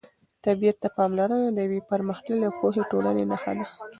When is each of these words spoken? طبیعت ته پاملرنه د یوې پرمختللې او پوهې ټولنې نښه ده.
طبیعت 0.45 0.77
ته 0.83 0.87
پاملرنه 0.97 1.47
د 1.51 1.57
یوې 1.65 1.79
پرمختللې 1.89 2.45
او 2.47 2.55
پوهې 2.59 2.83
ټولنې 2.91 3.23
نښه 3.31 3.51
ده. 3.57 3.65